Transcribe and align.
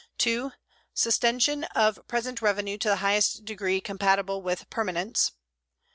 2. 0.17 0.51
Sustention 0.95 1.63
of 1.75 1.99
present 2.07 2.41
revenue 2.41 2.75
to 2.75 2.89
the 2.89 2.95
highest 3.05 3.45
degree 3.45 3.79
compatible 3.79 4.41
with 4.41 4.67
permanence. 4.71 5.33